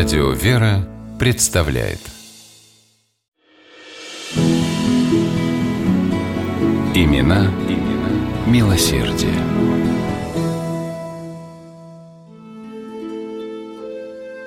[0.00, 1.98] Радио «Вера» представляет
[6.94, 8.08] Имена, имена
[8.46, 9.34] милосердие.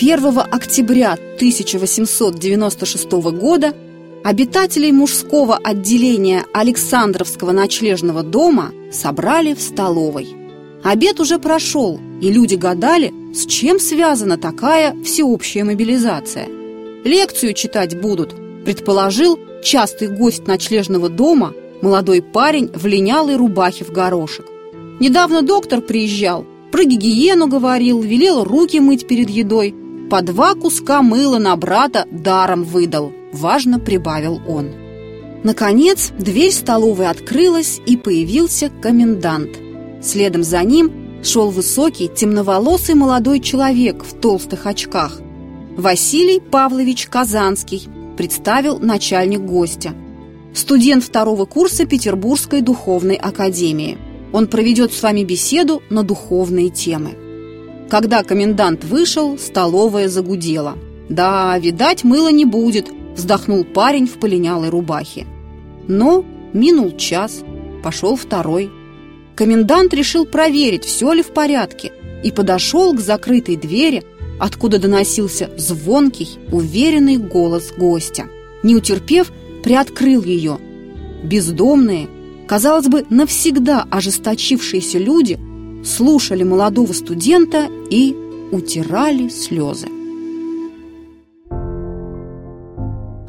[0.00, 3.72] Первого октября 1896 года
[4.24, 10.45] обитателей мужского отделения Александровского ночлежного дома собрали в столовой.
[10.82, 16.48] Обед уже прошел, и люди гадали, с чем связана такая всеобщая мобилизация.
[17.04, 18.34] Лекцию читать будут,
[18.64, 24.46] предположил частый гость ночлежного дома, молодой парень в линялой рубахе в горошек.
[25.00, 29.74] Недавно доктор приезжал, про гигиену говорил, велел руки мыть перед едой,
[30.10, 34.70] по два куска мыла на брата даром выдал, важно прибавил он.
[35.42, 39.50] Наконец, дверь столовой открылась, и появился комендант.
[40.06, 40.92] Следом за ним
[41.24, 45.20] шел высокий, темноволосый молодой человек в толстых очках.
[45.76, 49.94] Василий Павлович Казанский представил начальник гостя.
[50.54, 53.98] Студент второго курса Петербургской духовной академии.
[54.32, 57.16] Он проведет с вами беседу на духовные темы.
[57.90, 60.74] Когда комендант вышел, столовая загудела.
[61.08, 65.26] «Да, видать, мыла не будет»,– вздохнул парень в полинялой рубахе.
[65.88, 67.42] Но минул час,
[67.82, 68.70] пошел второй.
[69.36, 71.92] Комендант решил проверить, все ли в порядке,
[72.24, 74.02] и подошел к закрытой двери,
[74.40, 78.24] откуда доносился звонкий, уверенный голос гостя.
[78.62, 79.30] Не утерпев,
[79.62, 80.58] приоткрыл ее.
[81.22, 82.08] Бездомные,
[82.48, 85.38] казалось бы, навсегда ожесточившиеся люди
[85.84, 88.16] слушали молодого студента и
[88.50, 89.88] утирали слезы.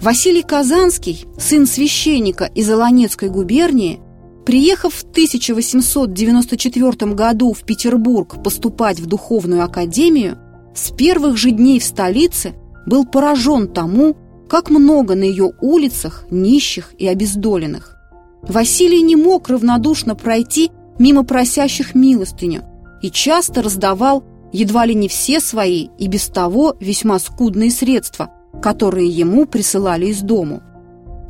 [0.02, 4.00] Василий Казанский, сын священника из Илонецкой губернии,
[4.48, 10.38] приехав в 1894 году в Петербург поступать в духовную академию,
[10.74, 12.54] с первых же дней в столице
[12.86, 14.16] был поражен тому,
[14.48, 17.98] как много на ее улицах нищих и обездоленных.
[18.42, 22.64] Василий не мог равнодушно пройти мимо просящих милостыню
[23.02, 28.32] и часто раздавал едва ли не все свои и без того весьма скудные средства,
[28.62, 30.62] которые ему присылали из дому.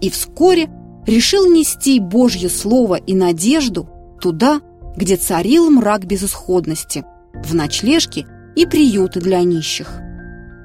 [0.01, 0.69] И вскоре
[1.07, 3.89] решил нести Божье Слово и надежду
[4.21, 4.61] туда,
[4.95, 10.01] где царил мрак безысходности, в ночлежки и приюты для нищих.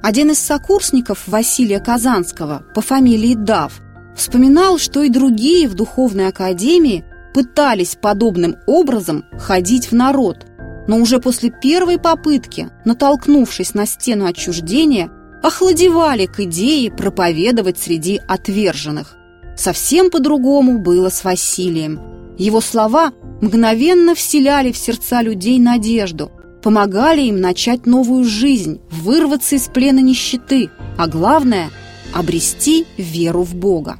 [0.02, 3.80] Один из сокурсников Василия Казанского по фамилии Дав
[4.16, 7.04] вспоминал, что и другие в духовной академии
[7.34, 10.46] пытались подобным образом ходить в народ,
[10.88, 15.10] но уже после первой попытки, натолкнувшись на стену отчуждения,
[15.42, 19.16] охладевали к идее проповедовать среди отверженных.
[19.56, 22.00] Совсем по-другому было с Василием.
[22.38, 26.30] Его слова мгновенно вселяли в сердца людей надежду,
[26.62, 31.70] помогали им начать новую жизнь, вырваться из плена нищеты, а главное–
[32.14, 33.98] обрести веру в Бога.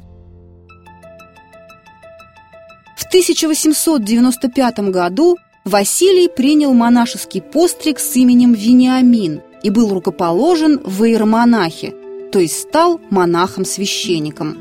[2.95, 11.93] В 1895 году Василий принял монашеский постриг с именем Вениамин и был рукоположен в иеромонахе,
[12.31, 14.57] то есть стал монахом-священником.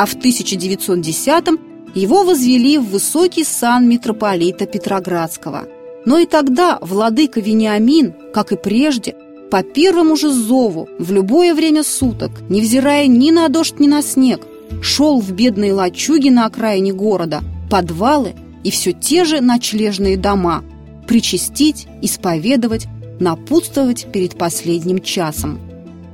[0.00, 1.60] А в 1910
[1.94, 5.64] его возвели в высокий сан митрополита Петроградского.
[6.06, 9.14] Но и тогда владыка Вениамин, как и прежде,
[9.50, 14.40] по первому же зову, в любое время суток, невзирая ни на дождь, ни на снег,
[14.80, 18.32] шел в бедные лачуги на окраине города– подвалы
[18.64, 20.64] и все те же ночлежные дома,
[21.06, 22.86] причастить, исповедовать,
[23.20, 25.60] напутствовать перед последним часом.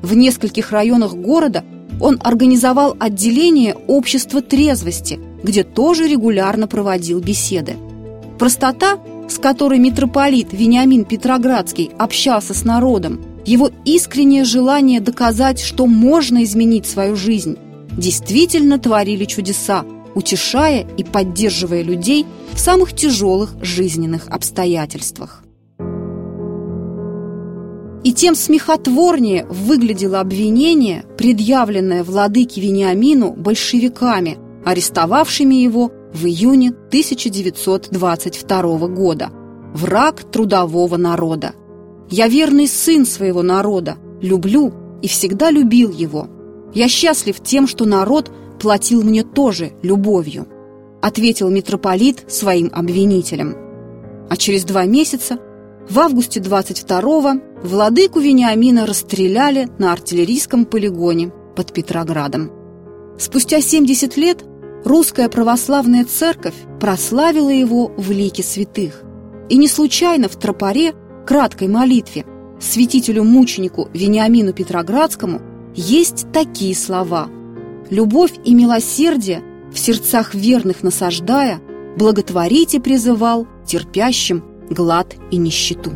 [0.03, 1.63] В нескольких районах города
[2.01, 7.77] он организовал отделение общества трезвости, где тоже регулярно проводил беседы.
[8.39, 8.99] Простота,
[9.29, 16.87] с которой митрополит Вениамин Петроградский общался с народом, его искреннее желание доказать, что можно изменить
[16.87, 17.57] свою жизнь,
[17.97, 19.85] действительно творили чудеса,
[20.15, 25.46] утешая и поддерживая людей в самых тяжелых жизненных обстоятельствах.
[28.07, 39.31] И тем смехотворнее выглядело обвинение, предъявленное владыке Вениамину большевиками, арестовавшими его в июне 1922 года.
[39.75, 41.55] Враг трудового народа.
[42.09, 44.73] «Я верный сын своего народа, люблю
[45.03, 46.29] и всегда любил его.
[46.75, 48.31] Я счастлив тем, что народ–
[48.61, 50.47] платил мне тоже любовью»,
[51.03, 53.57] ответил митрополит своим обвинителям.
[54.31, 55.41] А через два месяца,
[55.89, 62.51] в августе 22-го, владыку Вениамина расстреляли на артиллерийском полигоне под Петроградом.
[63.19, 64.45] Спустя 70 лет
[64.85, 69.03] русская православная церковь прославила его в лике святых.
[69.49, 70.93] И не случайно в тропаре,
[71.25, 72.25] краткой молитве,
[72.61, 75.41] святителю-мученику Вениамину Петроградскому
[75.75, 77.29] есть такие слова
[77.91, 79.43] «Любовь и милосердие
[79.73, 81.61] в сердцах верных насаждая,
[81.97, 85.91] благотворите призывал терпящим глад и нищету».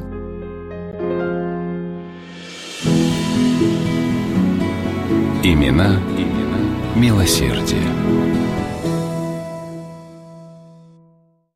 [5.43, 6.61] Имена, имена
[6.97, 8.30] милосердие.